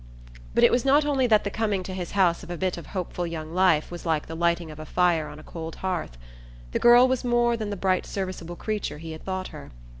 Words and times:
But 0.55 0.63
it 0.63 0.71
was 0.71 0.83
not 0.83 1.05
only 1.05 1.27
that 1.27 1.43
the 1.43 1.51
coming 1.51 1.83
to 1.83 1.93
his 1.93 2.13
house 2.13 2.41
of 2.41 2.49
a 2.49 2.57
bit 2.57 2.75
of 2.75 2.87
hopeful 2.87 3.27
young 3.27 3.53
life 3.53 3.91
was 3.91 4.03
like 4.03 4.25
the 4.25 4.33
lighting 4.33 4.71
of 4.71 4.79
a 4.79 4.85
fire 4.87 5.27
on 5.27 5.37
a 5.37 5.43
cold 5.43 5.75
hearth. 5.75 6.17
The 6.71 6.79
girl 6.79 7.07
was 7.07 7.23
more 7.23 7.55
than 7.55 7.69
the 7.69 7.77
bright 7.77 8.07
serviceable 8.07 8.55
creature 8.55 8.97
he 8.97 9.11
had 9.11 9.23
thought 9.23 9.49
her. 9.49 9.69